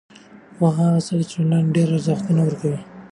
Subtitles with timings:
[0.55, 2.79] پوهه هغه څه ده چې ټولنې ته د ډېری ارزښتونه ورکوي.